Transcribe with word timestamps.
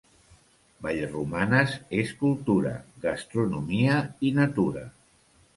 Vallromanes 0.85 1.75
és 1.99 2.15
cultura, 2.23 2.73
gastronomia 3.07 4.03
i 4.31 4.37
natura. 4.43 4.87